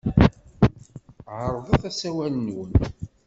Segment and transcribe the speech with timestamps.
[1.39, 2.71] Ɛerḍet asawal-nwen.